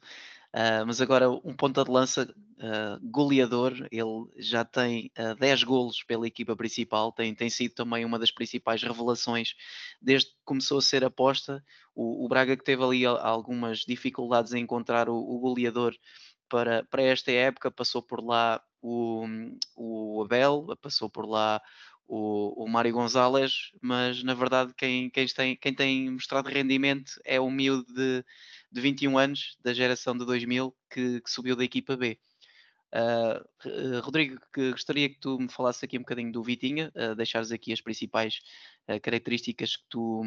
[0.54, 6.04] Uh, mas agora um ponta de lança uh, goleador, ele já tem uh, 10 golos
[6.04, 9.54] pela equipa principal, tem, tem sido também uma das principais revelações
[10.02, 11.64] desde que começou a ser aposta.
[11.94, 15.94] O, o Braga que teve ali algumas dificuldades em encontrar o, o goleador
[16.50, 19.26] para, para esta época, passou por lá o,
[19.76, 21.62] o Abel, passou por lá
[22.08, 27.40] o, o Mário Gonzalez, mas na verdade quem, quem, tem, quem tem mostrado rendimento é
[27.40, 28.24] o miúdo de
[28.72, 32.20] de 21 anos, da geração de 2000, que, que subiu da equipa B.
[32.94, 37.52] Uh, Rodrigo, que gostaria que tu me falasses aqui um bocadinho do Vitinha, uh, deixares
[37.52, 38.40] aqui as principais
[38.88, 40.24] uh, características que tu,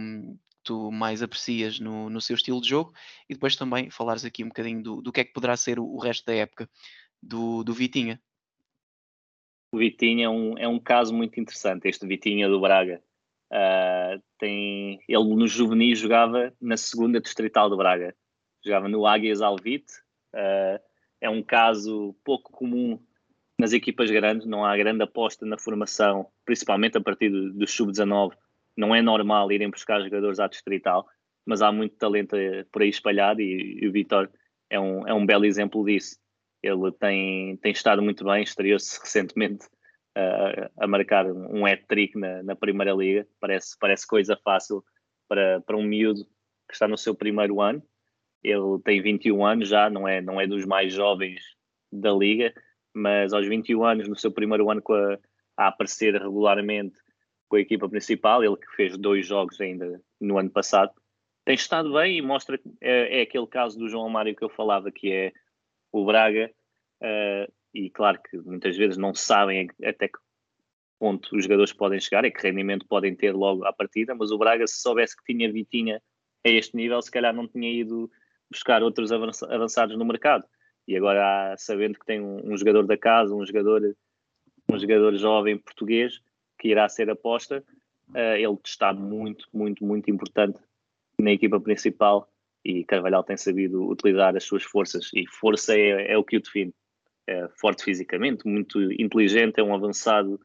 [0.62, 2.92] tu mais aprecias no, no seu estilo de jogo
[3.28, 5.84] e depois também falares aqui um bocadinho do, do que é que poderá ser o,
[5.84, 6.68] o resto da época
[7.22, 8.20] do, do Vitinha.
[9.72, 13.00] O Vitinha é um, é um caso muito interessante, este Vitinha do Braga.
[13.52, 18.14] Uh, tem, ele no juvenil jogava na segunda distrital do Braga
[18.64, 19.92] jogava no Águias Alvite.
[20.34, 20.80] Uh,
[21.20, 22.98] é um caso pouco comum
[23.58, 28.32] nas equipas grandes, não há grande aposta na formação, principalmente a partir do, do sub-19.
[28.76, 31.06] Não é normal irem buscar jogadores à distrital,
[31.44, 34.30] mas há muito talento eh, por aí espalhado e, e o Vitor
[34.70, 36.18] é um, é um belo exemplo disso.
[36.62, 39.66] Ele tem, tem estado muito bem, estreou-se recentemente
[40.16, 43.26] uh, a marcar um hat-trick na, na Primeira Liga.
[43.40, 44.84] Parece, parece coisa fácil
[45.28, 46.24] para, para um miúdo
[46.68, 47.82] que está no seu primeiro ano
[48.42, 51.40] ele tem 21 anos já, não é, não é dos mais jovens
[51.92, 52.54] da liga,
[52.94, 54.82] mas aos 21 anos, no seu primeiro ano
[55.56, 56.98] a, a aparecer regularmente
[57.48, 60.92] com a equipa principal, ele que fez dois jogos ainda no ano passado,
[61.44, 64.48] tem estado bem e mostra que é, é aquele caso do João Mário que eu
[64.48, 65.32] falava, que é
[65.92, 66.50] o Braga,
[67.02, 70.18] uh, e claro que muitas vezes não sabem até que
[70.98, 74.38] ponto os jogadores podem chegar e que rendimento podem ter logo à partida, mas o
[74.38, 76.02] Braga, se soubesse que tinha Vitinha
[76.44, 78.10] a este nível, se calhar não tinha ido
[78.50, 80.44] buscar outros avançados no mercado.
[80.86, 83.96] E agora, sabendo que tem um, um jogador da casa, um jogador,
[84.68, 86.20] um jogador jovem português
[86.58, 87.64] que irá ser aposta,
[88.10, 90.58] uh, ele está muito, muito, muito importante
[91.18, 92.29] na equipa principal
[92.64, 96.42] e Carvalhal tem sabido utilizar as suas forças e força é, é o que o
[96.42, 96.74] define.
[97.26, 100.40] É forte fisicamente, muito inteligente, é um avançado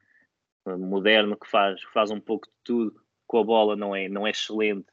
[0.67, 4.28] eh, moderno que faz, faz um pouco de tudo com a bola, não é, não
[4.28, 4.86] é excelente,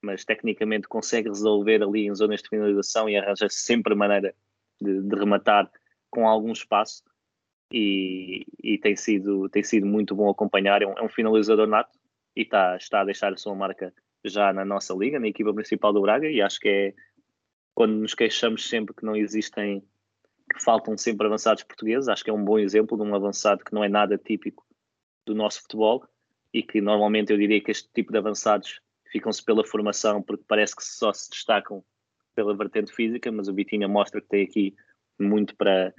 [0.00, 4.34] mas tecnicamente consegue resolver ali em zonas de finalização e arranja sempre maneira
[4.80, 5.70] de, de rematar
[6.10, 7.02] com algum espaço
[7.72, 10.82] e, e, tem, sido, tem sido muito bom acompanhar.
[10.82, 11.98] É um, é um, finalizador nato
[12.36, 15.92] e está, está a deixar a sua marca já na nossa liga, na equipa principal
[15.92, 16.94] do Braga, e acho que é
[17.74, 19.82] quando nos queixamos sempre que não existem
[20.52, 22.08] que faltam sempre avançados portugueses.
[22.08, 24.64] Acho que é um bom exemplo de um avançado que não é nada típico
[25.26, 26.04] do nosso futebol
[26.52, 28.80] e que normalmente eu diria que este tipo de avançados
[29.10, 31.82] ficam-se pela formação porque parece que só se destacam
[32.34, 34.74] pela vertente física, mas o Vitinha mostra que tem aqui
[35.18, 35.94] muito para,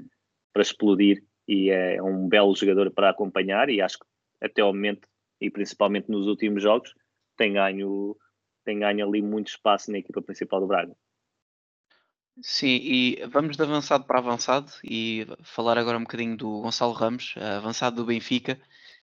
[0.51, 4.05] para explodir e é um belo jogador para acompanhar e acho que
[4.41, 5.07] até ao momento
[5.39, 6.93] e principalmente nos últimos jogos
[7.37, 8.15] tem ganho,
[8.63, 10.95] tem ganho ali muito espaço na equipa principal do Braga.
[12.41, 17.35] Sim, e vamos de avançado para avançado e falar agora um bocadinho do Gonçalo Ramos,
[17.37, 18.59] avançado do Benfica,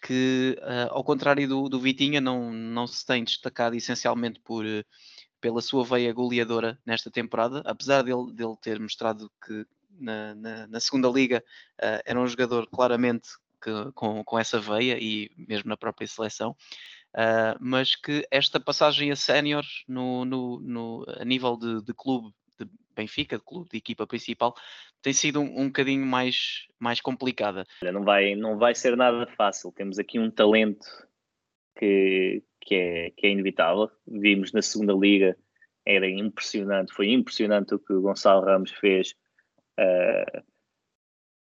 [0.02, 4.64] que uh, ao contrário do, do Vitinha não, não se tem destacado essencialmente por,
[5.42, 9.66] pela sua veia goleadora nesta temporada, apesar dele, dele ter mostrado que
[10.00, 11.44] na, na, na segunda liga
[11.78, 13.28] uh, era um jogador claramente
[13.62, 16.56] que, com, com essa veia e mesmo na própria seleção.
[17.16, 22.32] Uh, mas que esta passagem a sénior no, no, no, a nível de, de clube
[22.60, 24.54] de Benfica, de clube, de equipa principal,
[25.02, 27.66] tem sido um, um bocadinho mais, mais complicada.
[27.82, 29.72] Não vai, não vai ser nada fácil.
[29.72, 30.86] Temos aqui um talento
[31.78, 33.90] que, que, é, que é inevitável.
[34.06, 35.38] Vimos na segunda liga,
[35.86, 39.16] era impressionante, foi impressionante o que o Gonçalo Ramos fez
[39.80, 40.44] uh,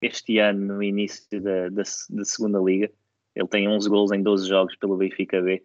[0.01, 2.91] este ano no início da, da, da, segunda liga.
[3.39, 5.63] Ele tem 11 gols em 12 jogos pelo Benfica B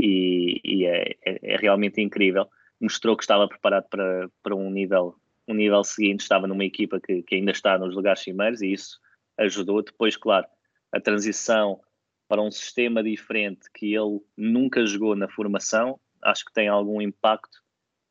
[0.00, 2.48] e, e é, é, é realmente incrível
[2.80, 5.14] mostrou que estava preparado para, para um nível
[5.46, 8.98] um nível seguinte, estava numa equipa que, que ainda está nos lugares cimeiros e isso
[9.36, 9.82] ajudou.
[9.82, 10.46] Depois, claro,
[10.90, 11.80] a transição
[12.26, 17.58] para um sistema diferente que ele nunca jogou na formação, acho que tem algum impacto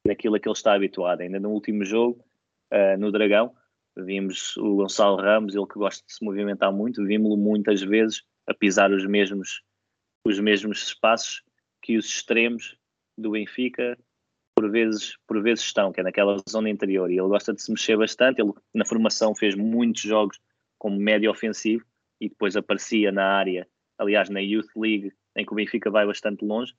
[0.05, 1.21] naquilo a que ele está habituado.
[1.21, 2.23] Ainda no último jogo,
[2.71, 3.55] uh, no Dragão,
[3.97, 8.53] vimos o Gonçalo Ramos, ele que gosta de se movimentar muito, vimos-lo muitas vezes a
[8.53, 9.61] pisar os mesmos,
[10.25, 11.43] os mesmos espaços
[11.81, 12.77] que os extremos
[13.17, 13.97] do Benfica
[14.55, 17.71] por vezes, por vezes estão, que é naquela zona interior, e ele gosta de se
[17.71, 18.41] mexer bastante.
[18.41, 20.39] Ele, na formação, fez muitos jogos
[20.77, 21.83] como médio ofensivo
[22.21, 26.45] e depois aparecia na área, aliás, na Youth League, em que o Benfica vai bastante
[26.45, 26.73] longe.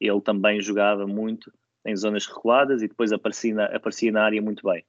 [0.00, 1.52] Ele também jogava muito
[1.86, 4.84] em zonas recuadas e depois aparecia na, aparecia na área muito bem.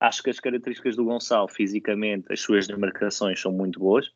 [0.00, 4.12] Acho que as características do Gonçalo, fisicamente, as suas demarcações são muito boas.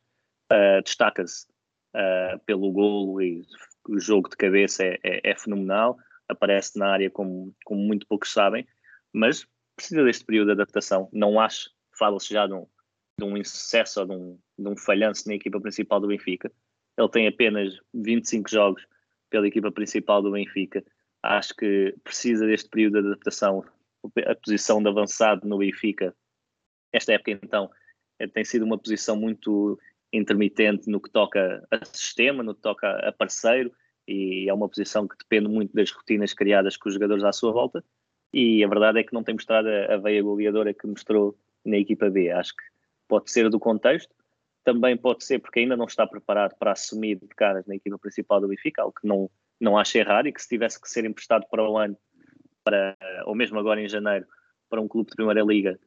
[0.51, 1.47] Uh, Destaca-se
[1.95, 3.43] uh, pelo golo e
[3.89, 8.33] o jogo de cabeça é, é, é fenomenal aparece na área como, como muito poucos
[8.33, 8.67] sabem,
[9.13, 11.09] mas precisa deste período de adaptação.
[11.13, 12.67] Não acho, fala-se já de um,
[13.19, 16.53] de um insucesso ou de um, de um falhanço na equipa principal do Benfica.
[16.97, 18.87] Ele tem apenas 25 jogos
[19.31, 20.85] pela equipa principal do Benfica.
[21.23, 23.65] Acho que precisa deste período de adaptação.
[24.27, 26.15] A posição de avançado no Benfica,
[26.93, 27.71] esta época então,
[28.19, 29.79] é, tem sido uma posição muito
[30.13, 33.73] intermitente no que toca a sistema, no que toca a parceiro
[34.07, 37.53] e é uma posição que depende muito das rotinas criadas com os jogadores à sua
[37.53, 37.85] volta.
[38.33, 41.77] E a verdade é que não tem mostrado a, a veia goleadora que mostrou na
[41.77, 42.31] equipa B.
[42.31, 42.63] Acho que
[43.07, 44.15] pode ser do contexto,
[44.65, 48.41] também pode ser porque ainda não está preparado para assumir de caras na equipa principal
[48.41, 51.47] do Benfica, algo que não, não acho errado e que se tivesse que ser emprestado
[51.51, 51.97] para o ano,
[52.65, 54.27] para, ou mesmo agora em janeiro,
[54.69, 55.79] para um clube de Primeira Liga,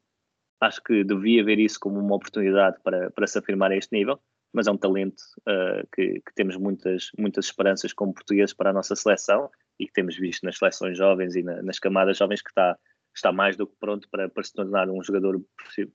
[0.62, 4.22] acho que devia ver isso como uma oportunidade para, para se afirmar a este nível
[4.54, 8.74] mas é um talento uh, que, que, temos muitas, muitas esperanças como portugueses para a
[8.74, 12.50] nossa seleção e que temos visto nas seleções jovens e na, nas camadas jovens que
[12.50, 12.78] está,
[13.16, 15.42] está mais do que pronto para, para se tornar um jogador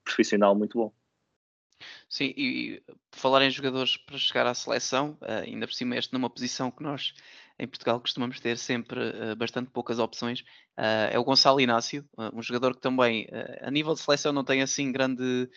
[0.05, 0.93] profissional muito bom.
[2.09, 6.31] Sim, e falar em jogadores para chegar à seleção, uh, ainda por cima este numa
[6.31, 7.15] posição que nós
[7.59, 10.41] em Portugal costumamos ter sempre uh, bastante poucas opções,
[10.79, 13.27] uh, é o Gonçalo Inácio, um jogador que também
[13.61, 15.49] a nível de seleção não tem assim grande,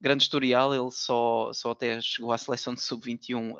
[0.00, 3.54] grande historial, ele só, só até chegou à seleção de sub-21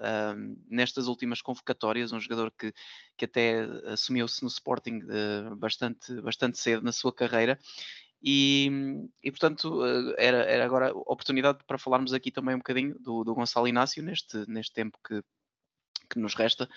[0.68, 2.72] nestas últimas convocatórias, um jogador que,
[3.16, 5.00] que até assumiu-se no Sporting
[5.56, 7.58] bastante, bastante cedo na sua carreira.
[8.22, 8.68] E,
[9.22, 13.34] e portanto, eh, era, era agora oportunidade para falarmos aqui também um bocadinho do, do
[13.34, 15.22] Gonçalo Inácio, neste, neste tempo que,
[16.10, 16.68] que nos resta,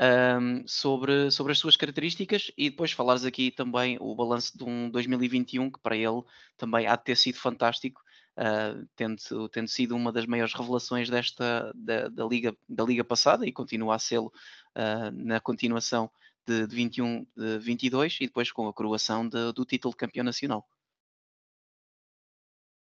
[0.00, 4.88] um, sobre, sobre as suas características e depois falares aqui também o balanço de um
[4.90, 6.22] 2021 que para ele
[6.56, 8.00] também há de ter sido fantástico,
[8.38, 13.46] uh, tendo, tendo sido uma das maiores revelações desta da, da, liga, da liga passada
[13.46, 14.32] e continua a sê-lo
[14.74, 16.10] uh, na continuação
[16.46, 20.24] de, de 21 de 22 e depois com a coroação de, do título de campeão
[20.24, 20.66] nacional.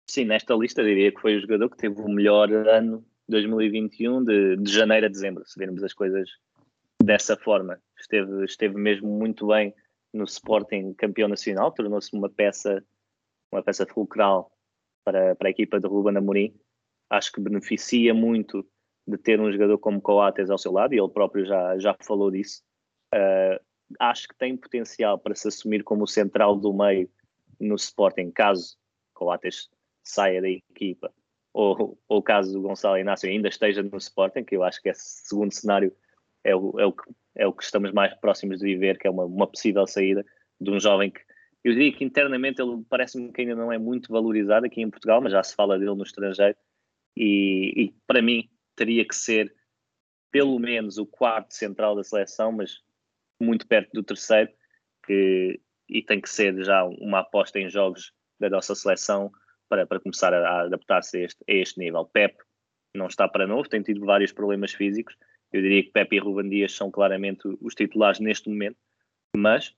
[0.09, 4.57] Sim, nesta lista diria que foi o jogador que teve o melhor ano 2021 de,
[4.57, 6.29] de janeiro a dezembro, se virmos as coisas
[7.03, 7.81] dessa forma.
[7.99, 9.75] Esteve, esteve mesmo muito bem
[10.13, 12.85] no Sporting campeão nacional, tornou-se uma peça,
[13.51, 14.53] uma peça fulcral
[15.05, 16.55] para, para a equipa de Ruben Amorim.
[17.11, 18.67] Acho que beneficia muito
[19.07, 22.31] de ter um jogador como Coates ao seu lado, e ele próprio já, já falou
[22.31, 22.63] disso.
[23.15, 23.59] Uh,
[23.99, 27.11] acho que tem potencial para se assumir como o central do meio
[27.61, 28.77] no Sporting, caso
[29.13, 29.69] Coates
[30.05, 31.13] saia da equipa,
[31.53, 34.89] ou, ou o caso do Gonçalo Inácio ainda esteja no Sporting, que eu acho que
[34.89, 35.95] esse segundo cenário
[36.45, 39.11] é o, é o, que, é o que estamos mais próximos de viver, que é
[39.11, 40.25] uma, uma possível saída
[40.61, 41.21] de um jovem que
[41.65, 45.21] eu diria que internamente ele parece-me que ainda não é muito valorizado aqui em Portugal,
[45.21, 46.57] mas já se fala dele no estrangeiro.
[47.17, 49.55] E, e, para mim teria que ser
[50.31, 52.81] pelo menos o quarto central da seleção, mas
[53.41, 54.51] muito perto do terceiro,
[55.07, 59.31] que, e tem que ser já uma aposta em jogos da nossa seleção
[59.69, 62.07] para, para começar a, adaptar-se a a este nível.
[62.07, 62.35] Pep
[62.95, 65.17] não está para novo, tem tido vários problemas físicos.
[65.53, 68.77] Eu diria que Pep e Ruben Dias são claramente os titulares neste momento,
[69.37, 69.75] mas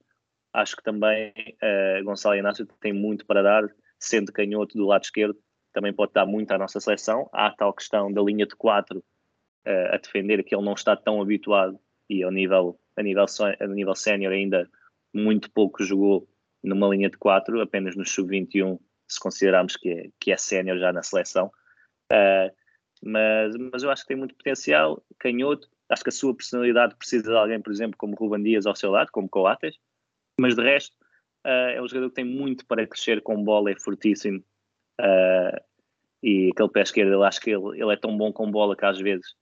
[0.52, 1.32] acho que também
[1.62, 3.64] uh, Gonçalo Inácio tem muito para dar,
[3.98, 5.36] sendo canhoto do lado esquerdo,
[5.72, 7.28] também pode dar muito à nossa seleção.
[7.32, 8.98] Há a tal questão da linha de quatro
[9.66, 13.24] uh, a defender, que ele não está tão habituado e ao nível, a nível,
[13.60, 14.68] a nível sénior ainda
[15.12, 16.28] muito pouco jogou
[16.62, 20.92] numa linha de quatro, apenas no sub-21, se considerarmos que é, que é sénior já
[20.92, 21.50] na seleção.
[22.12, 22.50] Uh,
[23.04, 25.68] mas, mas eu acho que tem muito potencial, canhoto.
[25.90, 28.90] Acho que a sua personalidade precisa de alguém, por exemplo, como Ruban Dias ao seu
[28.90, 29.76] lado, como Coates,
[30.40, 30.96] mas de resto
[31.46, 34.42] uh, é um jogador que tem muito para crescer com bola, é fortíssimo.
[34.98, 35.60] Uh,
[36.22, 38.86] e aquele pé esquerdo, eu acho que ele, ele é tão bom com bola que
[38.86, 39.32] às vezes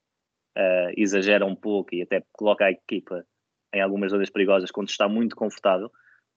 [0.57, 3.25] uh, exagera um pouco e até coloca a equipa
[3.73, 5.89] em algumas zonas perigosas quando está muito confortável,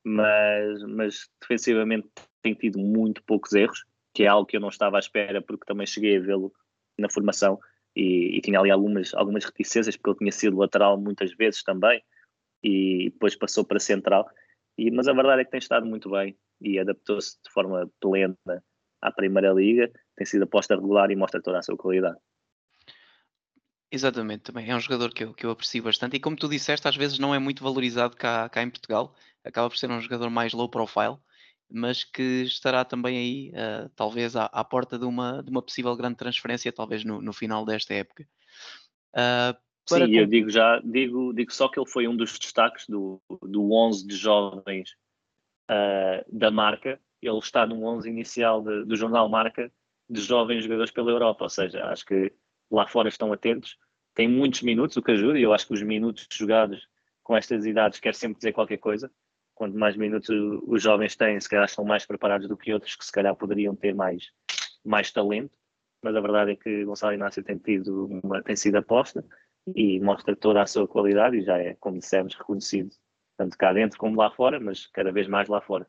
[0.05, 2.09] mas, mas defensivamente
[2.41, 3.85] tem tido muito poucos erros,
[4.15, 6.53] que é algo que eu não estava à espera, porque também cheguei a vê-lo
[6.99, 7.59] na formação
[7.95, 12.03] e, e, tinha ali algumas, algumas reticências, porque ele tinha sido lateral muitas vezes também,
[12.63, 14.29] e depois passou para central.
[14.77, 18.37] E, mas a verdade é que tem estado muito bem e adaptou-se de forma plena
[19.01, 22.19] à Primeira Liga, tem sido aposta regular e mostra toda a sua qualidade.
[23.91, 26.17] Exatamente, também é um jogador que eu, que eu aprecio bastante.
[26.17, 29.71] E como tu disseste, às vezes não é muito valorizado cá, cá em Portugal, acaba
[29.71, 31.17] por ser um jogador mais low profile,
[31.71, 35.95] mas que estará também aí, uh, talvez à, à, porta de uma, de uma possível
[35.97, 38.27] grande transferência, talvez no, no final desta época.
[39.15, 39.57] Uh,
[39.89, 43.73] Sim, eu digo já, digo, digo só que ele foi um dos destaques do, do
[43.73, 44.97] 11 de jovens
[45.71, 47.01] uh, da marca.
[47.23, 49.73] Ele está no 11 inicial de, do jornal Marca
[50.09, 52.33] de jovens jogadores pela Europa, ou seja, acho que
[52.71, 53.77] lá fora estão atentos.
[54.15, 56.87] Tem muitos minutos, o que ajuda, e eu acho que os minutos jogados
[57.23, 59.11] com estas idades quer sempre dizer qualquer coisa.
[59.57, 60.29] Quanto mais minutos
[60.69, 63.75] os jovens têm, se calhar estão mais preparados do que outros que se calhar poderiam
[63.75, 64.31] ter mais,
[64.85, 65.59] mais talento.
[66.05, 69.25] Mas a verdade é que Gonçalo Inácio tem, tido uma, tem sido aposta
[69.75, 72.91] e mostra toda a sua qualidade e já é, como dissemos, reconhecido
[73.37, 75.87] tanto cá dentro como lá fora, mas cada vez mais lá fora.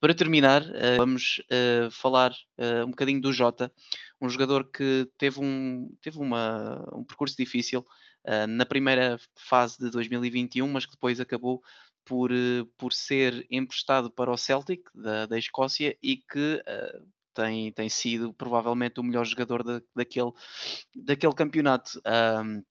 [0.00, 3.72] Para terminar, uh, vamos uh, falar uh, um bocadinho do Jota,
[4.20, 7.84] um jogador que teve um, teve uma, um percurso difícil
[8.50, 11.62] na primeira fase de 2021, mas que depois acabou
[12.10, 12.32] por,
[12.76, 16.60] por ser emprestado para o Celtic da, da Escócia e que
[17.32, 20.32] tem, tem sido provavelmente o melhor jogador de, daquele,
[20.92, 22.00] daquele campeonato.
[22.44, 22.64] Um,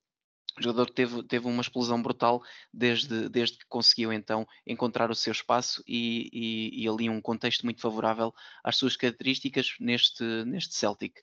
[0.59, 5.81] jogador teve, teve uma explosão brutal desde, desde que conseguiu então encontrar o seu espaço
[5.87, 11.17] e, e, e ali um contexto muito favorável às suas características neste, neste Celtic.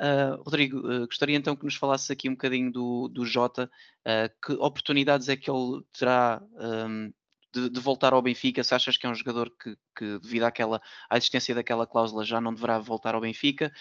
[0.00, 3.70] Uh, Rodrigo, uh, gostaria então que nos falasse aqui um bocadinho do, do Jota,
[4.00, 6.42] uh, que oportunidades é que ele terá
[6.88, 7.12] um,
[7.52, 8.64] de, de, voltar ao Benfica?
[8.64, 12.40] Se achas que é um jogador que, que devido àquela, à existência daquela cláusula, já
[12.40, 13.72] não deverá voltar ao Benfica?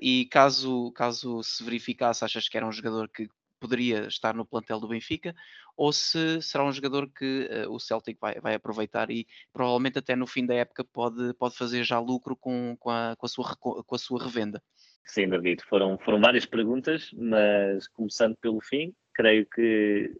[0.00, 3.28] e caso, caso se verificasse, achas que era um jogador que
[3.62, 5.34] poderia estar no plantel do Benfica,
[5.76, 10.16] ou se será um jogador que uh, o Celtic vai, vai, aproveitar e provavelmente até
[10.16, 13.56] no fim da época pode, pode fazer já lucro com, com, a, com, a, sua,
[13.56, 14.60] com a sua revenda.
[15.04, 20.12] Sim, David, foram, foram várias perguntas, mas começando pelo fim, creio que,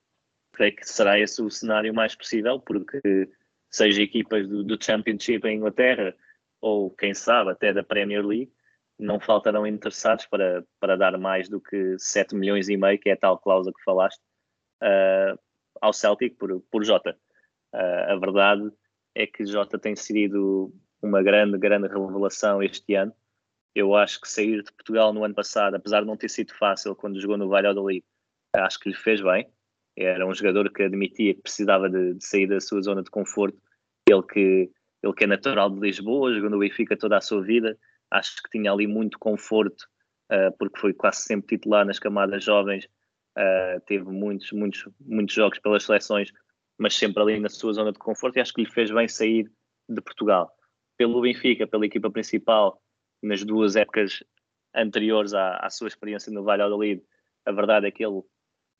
[0.52, 3.28] creio que será esse o cenário mais possível, porque
[3.70, 6.14] seja equipas do, do Championship em Inglaterra
[6.60, 8.52] ou quem sabe até da Premier League,
[8.98, 13.14] não faltarão interessados para, para dar mais do que 7 milhões e meio, que é
[13.14, 14.20] a tal cláusula que falaste,
[14.82, 15.38] uh,
[15.80, 17.18] ao Celtic por, por Jota.
[17.74, 18.70] Uh, a verdade
[19.14, 23.12] é que Jota tem sido uma grande, grande revelação este ano.
[23.74, 26.94] Eu acho que sair de Portugal no ano passado, apesar de não ter sido fácil
[26.94, 28.04] quando jogou no Valladolid,
[28.54, 29.50] acho que lhe fez bem.
[29.96, 33.58] Era um jogador que admitia que precisava de, de sair da sua zona de conforto.
[34.08, 34.70] Ele que,
[35.02, 37.78] ele que é natural de Lisboa, jogou no Benfica toda a sua vida,
[38.10, 39.82] acho que tinha ali muito conforto,
[40.30, 42.86] uh, porque foi quase sempre titular nas camadas jovens,
[43.38, 46.32] uh, teve muitos, muitos, muitos jogos pelas seleções,
[46.78, 49.50] mas sempre ali na sua zona de conforto, e acho que lhe fez bem sair
[49.88, 50.50] de Portugal.
[50.96, 52.80] Pelo Benfica, pela equipa principal,
[53.22, 54.24] nas duas épocas
[54.74, 57.02] anteriores à, à sua experiência no Valladolid,
[57.44, 58.22] a verdade é que ele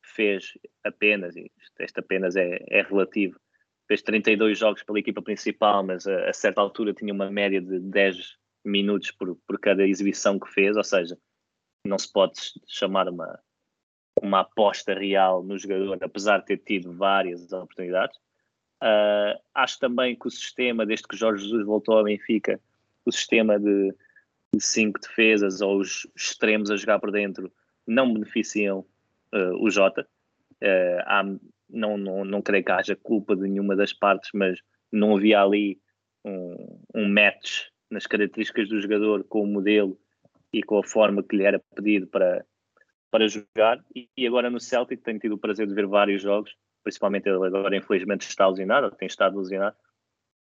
[0.02, 1.50] fez apenas, e
[1.80, 3.38] este apenas é, é relativo,
[3.88, 7.78] fez 32 jogos pela equipa principal, mas a, a certa altura tinha uma média de
[7.78, 11.18] 10 minutos por, por cada exibição que fez, ou seja,
[11.86, 12.34] não se pode
[12.66, 13.38] chamar uma,
[14.20, 18.16] uma aposta real no jogador, apesar de ter tido várias oportunidades.
[18.82, 22.60] Uh, acho também que o sistema, desde que Jorge Jesus voltou ao Benfica,
[23.04, 23.94] o sistema de,
[24.54, 27.52] de cinco defesas ou os extremos a jogar por dentro
[27.86, 28.84] não beneficiam
[29.60, 30.06] o Jota.
[30.62, 31.24] Uh, há,
[31.68, 34.60] não, não, não creio que haja culpa de nenhuma das partes, mas
[34.92, 35.80] não havia ali
[36.24, 39.98] um, um match nas características do jogador com o modelo
[40.52, 42.44] e com a forma que lhe era pedido para,
[43.10, 43.82] para jogar.
[43.94, 47.76] E, agora no Celtic tenho tido o prazer de ver vários jogos, principalmente ele agora
[47.76, 49.76] infelizmente está alucinado, tem estado alucinado,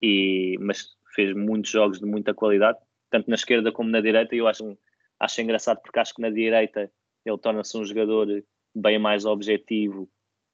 [0.02, 2.78] e, mas fez muitos jogos de muita qualidade,
[3.10, 4.78] tanto na esquerda como na direita, e eu acho,
[5.20, 6.92] acho engraçado porque acho que na direita
[7.26, 8.44] ele torna-se um jogador
[8.76, 10.10] bem mais objetivo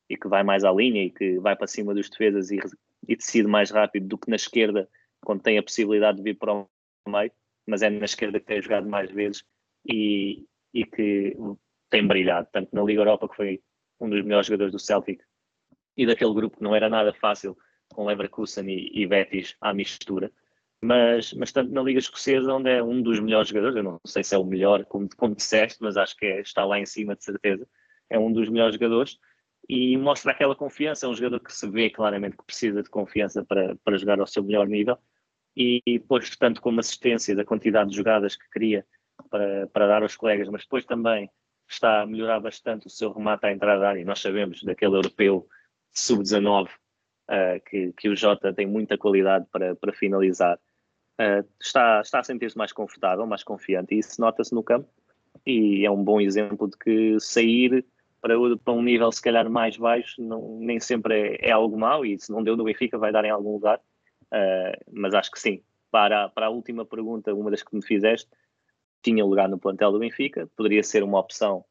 [0.10, 2.60] e que vai mais à linha e que vai para cima dos defesas e,
[3.08, 4.90] e decide mais rápido do que na esquerda,
[5.24, 6.68] quando tem a possibilidade de vir para o
[7.08, 7.32] meio,
[7.66, 9.44] mas é na esquerda que tem jogado mais vezes
[9.86, 11.36] e, e que
[11.90, 13.64] tem brilhado, tanto na Liga Europa, que foi
[14.00, 15.22] um dos melhores jogadores do Celtic,
[15.98, 17.58] e daquele grupo que não era nada fácil,
[17.94, 20.32] com Leverkusen e, e Betis à mistura,
[20.82, 24.24] mas, mas tanto na Liga Escocesa, onde é um dos melhores jogadores, eu não sei
[24.24, 27.16] se é o melhor, como, como disseste, mas acho que é, está lá em cima
[27.16, 27.68] de certeza,
[28.10, 29.20] é um dos melhores jogadores,
[29.68, 31.06] e mostra aquela confiança.
[31.06, 34.28] É um jogador que se vê claramente que precisa de confiança para, para jogar ao
[34.28, 34.98] seu melhor nível.
[35.56, 38.86] E depois, tanto como assistência da quantidade de jogadas que cria
[39.30, 41.30] para, para dar aos colegas, mas depois também
[41.68, 44.06] está a melhorar bastante o seu remate à entrada da área.
[44.06, 45.48] Nós sabemos daquele europeu
[45.92, 46.70] sub-19 uh,
[47.68, 50.60] que, que o Jota tem muita qualidade para, para finalizar.
[51.20, 54.90] Uh, está, está a sentir-se mais confortável, mais confiante, e isso nota-se no campo.
[55.46, 57.86] E é um bom exemplo de que sair
[58.26, 62.04] para, para um nível se calhar mais baixo, não, nem sempre é, é, algo mau
[62.04, 63.80] e se não deu no Benfica vai dar em algum lugar.
[64.34, 65.62] Uh, mas acho que sim.
[65.92, 68.28] Para, para a última pergunta, uma das que me fizeste,
[69.04, 71.64] tinha lugar no plantel do Benfica, poderia ser uma opção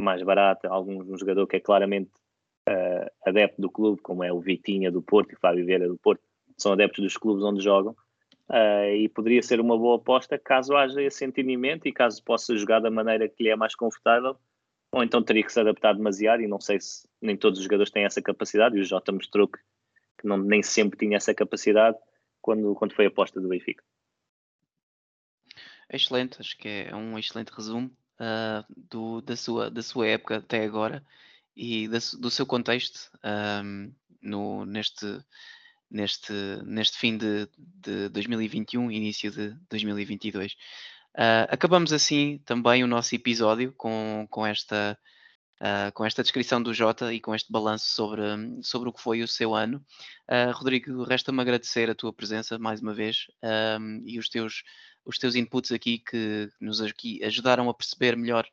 [0.00, 2.10] mais barata, algum um jogador que é claramente
[2.68, 5.96] uh, adepto do clube, como é o Vitinha do Porto e o Fábio Vieira do
[5.96, 6.22] Porto,
[6.58, 7.94] são adeptos dos clubes onde jogam,
[8.50, 12.80] uh, e poderia ser uma boa aposta caso haja esse entendimento e caso possa jogar
[12.80, 14.36] da maneira que lhe é mais confortável
[14.92, 17.92] ou então teria que se adaptar demasiado e não sei se nem todos os jogadores
[17.92, 19.58] têm essa capacidade e o Jota mostrou que,
[20.18, 21.96] que não, nem sempre tinha essa capacidade
[22.40, 23.84] quando, quando foi aposta do Benfica.
[25.92, 30.64] Excelente, acho que é um excelente resumo uh, do, da, sua, da sua época até
[30.64, 31.04] agora
[31.56, 33.10] e da, do seu contexto
[33.64, 35.06] um, no, neste,
[35.90, 36.32] neste,
[36.64, 40.56] neste fim de, de 2021 início de 2022.
[41.16, 44.98] Uh, acabamos assim também o nosso episódio com, com, esta,
[45.60, 48.22] uh, com esta descrição do Jota e com este balanço sobre,
[48.62, 49.84] sobre o que foi o seu ano.
[50.30, 53.26] Uh, Rodrigo, resta-me agradecer a tua presença mais uma vez
[54.04, 54.62] e os teus,
[55.04, 58.46] os teus inputs aqui que nos aqui ajudaram a perceber melhor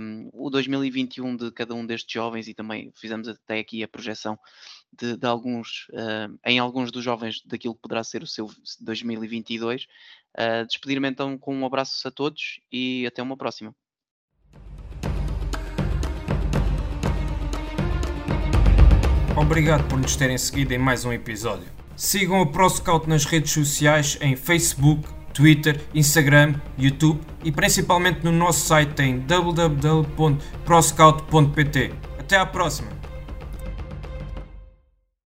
[0.00, 4.38] um, o 2021 de cada um destes jovens e também fizemos até aqui a projeção
[4.92, 9.86] de, de alguns, uh, em alguns dos jovens daquilo que poderá ser o seu 2022.
[10.36, 13.74] Uh, Despedir-me então com um abraço a todos e até uma próxima.
[19.36, 21.68] Obrigado por nos terem seguido em mais um episódio.
[21.96, 28.66] Sigam a ProScout nas redes sociais em Facebook, Twitter, Instagram, YouTube e principalmente no nosso
[28.66, 31.92] site em www.proscout.pt.
[32.18, 32.99] Até à próxima!